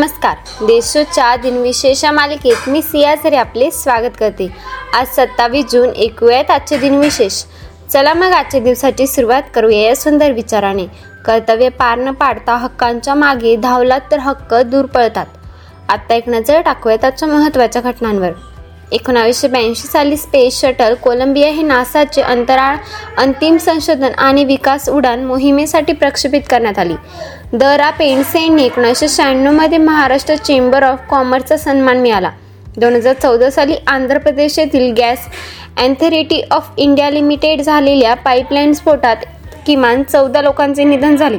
नमस्कार. 0.00 0.36
देशोच्या 0.66 1.36
दिनविशेष 1.36 2.04
मालिकेत 2.04 2.68
मी 2.68 2.82
सियासरी 2.82 3.36
आपले 3.36 3.70
स्वागत 3.70 4.10
करते. 4.18 4.48
आज 4.94 5.06
सत्तावीस 5.06 5.64
जून 5.72 5.88
ऐकूयात 5.88 6.50
आजचे 6.50 6.78
दिनविशेष. 6.78 7.42
चला 7.92 8.14
मग 8.14 8.32
आजच्या 8.32 8.60
दिवसाची 8.60 9.06
सुरुवात 9.06 9.42
करूया 9.54 9.80
या 9.80 9.96
सुंदर 9.96 10.30
विचाराने. 10.30 10.86
कर्तव्य 11.24 11.68
पार 11.68 11.98
न 11.98 12.10
पाडता 12.10 12.56
हक्कांच्या 12.56 13.14
मागे 13.14 13.56
धावलात 13.56 14.00
तर 14.10 14.18
हक्क 14.18 14.54
दूर 14.54 14.84
पळतात. 14.84 15.26
आत्ता 15.88 16.14
एक 16.14 16.28
नजर 16.28 16.60
टाकूयात 16.60 17.04
आजच्या 17.04 17.28
महत्त्वाच्या 17.28 17.82
घटनांवर. 17.82 18.30
एकोणावीसशे 18.92 19.48
ब्याऐंशी 19.48 19.88
साली 19.88 20.16
स्पेस 20.16 20.60
शटल 20.60 20.94
कोलंबिया 20.94 21.48
हे 21.48 21.62
नासाचे 21.62 22.22
अंतराळ 22.22 22.76
अंतिम 23.18 23.56
संशोधन 23.56 24.12
आणि 24.18 24.44
विकास 24.44 24.88
उडान 24.88 25.24
मोहिमेसाठी 25.24 25.92
प्रक्षेपित 25.92 26.40
करण्यात 26.50 26.78
आली. 26.78 26.94
दरा 27.52 27.76
रा 27.76 27.90
पेंडसे 27.90 28.42
यांनी 28.42 28.64
एकोणीसशे 28.64 29.08
शहाण्णवमध्ये 29.08 29.78
महाराष्ट्र 29.78 30.34
चेंबर 30.36 30.82
ऑफ 30.82 31.06
कॉमर्सचा 31.10 31.56
सन्मान 31.56 32.00
मिळाला. 32.00 32.30
दोन 32.76 32.94
हजार 32.94 33.14
चौदा 33.14 33.50
साली 33.50 33.76
आंध्र 33.86 34.18
प्रदेश 34.18 34.58
येथील 34.58 34.92
gas 34.98 35.26
authority 35.78 36.42
of 36.50 36.70
India 36.76 37.10
limited 37.10 37.60
झालेल्या 37.60 38.14
पाईपलाईन 38.14 38.72
स्फोटात 38.72 39.24
किमान 39.66 40.02
चौदा 40.02 40.42
लोकांचे 40.42 40.84
निधन 40.84 41.16
झाले. 41.16 41.38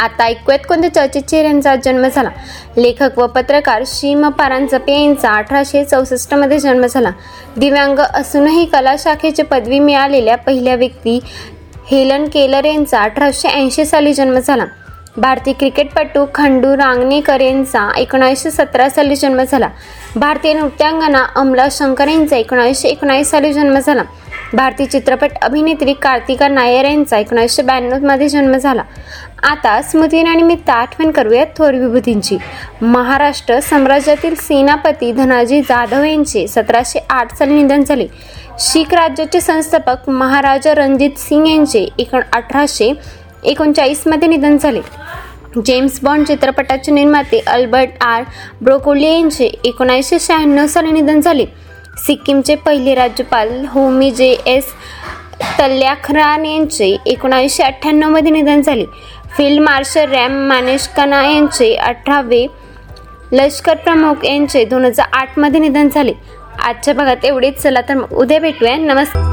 आता 0.00 0.24
ऐकूयात 0.24 0.58
कोणत्या 0.68 0.90
चर्चित 0.94 1.34
यांचा 1.34 1.76
जन्म 1.76 2.06
झाला. 2.14 2.30
लेखक 2.76 3.18
व 3.18 3.26
पत्रकार 3.26 3.82
श्रीम 3.86 4.28
पारांजपे 4.28 4.92
यांचा 4.92 5.30
अठराशे 5.30 5.84
चौसष्टमध्ये 5.84 6.58
जन्म 6.58 6.86
झाला. 6.86 7.10
दिव्यांग 7.56 7.98
असूनही 7.98 8.64
कला 8.64 8.94
शाखेची 8.98 9.42
पदवी 9.42 9.78
मिळालेल्या 9.78 10.36
पहिल्या 10.36 10.74
व्यक्ती 10.74 11.20
हेलन 11.90 12.24
केलर 12.24 12.64
यांचा 12.64 13.00
अठराशे 13.00 13.48
ऐंशी 13.48 13.84
साली 13.84 14.12
जन्म 14.14 14.38
झाला. 14.38 14.64
भारतीय 15.16 15.52
क्रिकेटपटू 15.52 16.26
खंडू 16.34 16.74
रांगणेकर 16.74 17.40
यांचा 17.40 17.88
एकोणीसशे 17.96 18.50
सतरा 18.50 18.88
साली 18.88 19.16
जन्म 19.16 19.42
झाला. 19.42 19.68
भारतीय 20.16 20.52
नृत्यांगना 20.52 21.24
अमला 21.36 21.66
शंकर 21.70 22.08
यांचा 22.08 22.36
एकोणीसशे 22.36 22.88
एकोणावीस 22.88 23.30
साली 23.30 23.52
जन्म 23.52 23.78
झाला. 23.78 24.02
भारतीय 24.52 24.86
चित्रपट 24.86 25.32
अभिनेत्री 25.42 25.92
कार्तिका 25.92 26.46
नायर 26.48 26.84
यांचा 26.84 27.18
एकोणीसशे 27.18 27.62
ब्याण्णवमध्ये 27.62 28.28
जन्म 28.28 28.56
झाला. 28.56 28.82
आता 29.42 29.80
स्मृतीनिमित्त 29.82 30.70
आठवण 30.70 31.10
करूयात 31.10 31.46
थोर 31.56 31.74
विभूतींची. 31.74 32.38
महाराष्ट्र 32.82 33.58
साम्राज्यातील 33.60 34.34
सेनापती 34.34 35.12
धनाजी 35.12 35.60
जाधव 35.60 36.04
यांचे 36.04 36.46
सतराशे 36.48 37.00
आठ 37.10 37.36
साली 37.36 37.62
निधन 37.62 37.84
झाले. 37.84 38.06
शीख 38.60 38.94
राज्याचे 38.94 39.40
संस्थापक 39.40 40.08
महाराजा 40.10 40.74
रणजित 40.74 41.18
सिंग 41.18 41.46
यांचे 41.46 41.86
एकोण 41.98 42.22
अठराशे 42.32 42.92
एकोणचाळीसमध्ये 43.44 44.28
निधन 44.28 44.56
झाले. 44.56 44.80
जेम्स 45.66 46.00
बॉन्ड 46.02 46.26
चित्रपटाचे 46.26 46.92
निर्माते 46.92 47.42
अल्बर्ट 47.46 48.02
आर 48.04 48.22
ब्रोकोली 48.62 49.06
यांचे 49.06 49.44
एकोणीसशे 49.64 50.18
शहाण्णव 50.20 50.66
साली 50.66 50.92
निधन 50.92 51.20
झाले. 51.20 51.44
सिक्कीमचे 51.98 52.54
पहिले 52.54 52.94
राज्यपाल 52.94 53.64
होमी 53.68 54.10
जे 54.10 54.36
एस 54.46 54.72
तल्याखरान 55.58 56.46
यांचे 56.46 56.96
एकोणावीसशे 57.06 57.62
अठ्ठ्याण्णवमध्ये 57.62 58.30
निधन 58.30 58.60
झाले. 58.60 58.84
फील्ड 59.36 59.60
मार्शल 59.60 60.10
रॅम 60.10 60.32
मानेशकना 60.32 61.22
यांचे 61.22 61.74
अठरावे 61.74 62.46
लष्कर 63.32 63.74
प्रमुख 63.74 64.24
यांचे 64.24 64.64
दोन 64.64 64.84
हजार 64.84 65.06
आठमध्ये 65.12 65.60
निधन 65.60 65.88
झाले. 65.88 66.12
आजच्या 66.62 66.94
भागात 66.94 67.24
एवढेच. 67.24 67.62
चला 67.62 67.80
तर 67.80 67.94
उद्या 68.12 68.40
भेटूया. 68.40 68.76
नमस्कार. 68.76 69.29